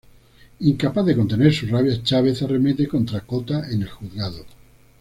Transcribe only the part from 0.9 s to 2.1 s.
de contener su rabia,